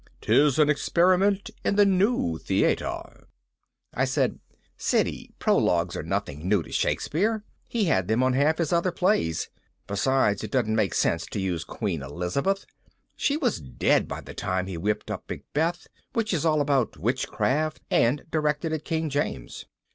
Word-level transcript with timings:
"'Tis 0.19 0.57
an 0.57 0.67
experiment 0.67 1.51
in 1.63 1.75
the 1.75 1.85
new 1.85 2.39
theater." 2.39 3.27
I 3.93 4.05
said, 4.05 4.39
"Siddy, 4.75 5.31
prologues 5.37 5.95
were 5.95 6.01
nothing 6.01 6.49
new 6.49 6.63
to 6.63 6.71
Shakespeare. 6.71 7.43
He 7.67 7.85
had 7.85 8.07
them 8.07 8.23
on 8.23 8.33
half 8.33 8.57
his 8.57 8.73
other 8.73 8.91
plays. 8.91 9.51
Besides, 9.85 10.43
it 10.43 10.49
doesn't 10.49 10.75
make 10.75 10.95
sense 10.95 11.27
to 11.27 11.39
use 11.39 11.63
Queen 11.63 12.01
Elizabeth. 12.01 12.65
She 13.15 13.37
was 13.37 13.61
dead 13.61 14.07
by 14.07 14.21
the 14.21 14.33
time 14.33 14.65
he 14.65 14.75
whipped 14.75 15.11
up 15.11 15.29
Macbeth, 15.29 15.85
which 16.13 16.33
is 16.33 16.47
all 16.47 16.61
about 16.61 16.97
witchcraft 16.97 17.81
and 17.91 18.23
directed 18.31 18.73
at 18.73 18.83
King 18.83 19.07
James." 19.07 19.65